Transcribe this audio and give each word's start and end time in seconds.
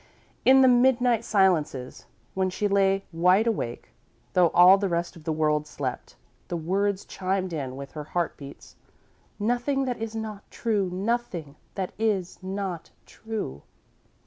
In 0.45 0.61
the 0.61 0.67
midnight 0.67 1.23
silences, 1.23 2.07
when 2.33 2.49
she 2.49 2.67
lay 2.67 3.05
wide 3.13 3.45
awake, 3.45 3.89
though 4.33 4.47
all 4.49 4.79
the 4.79 4.89
rest 4.89 5.15
of 5.15 5.25
the 5.25 5.31
world 5.31 5.67
slept, 5.67 6.15
the 6.47 6.57
words 6.57 7.05
chimed 7.05 7.53
in 7.53 7.75
with 7.75 7.91
her 7.91 8.05
heart 8.05 8.35
beats: 8.35 8.77
"Nothing 9.37 9.85
that 9.85 10.01
is 10.01 10.15
not 10.15 10.49
true 10.49 10.89
nothing 10.91 11.55
that 11.75 11.91
is 11.99 12.41
not 12.41 12.89
true." 13.05 13.61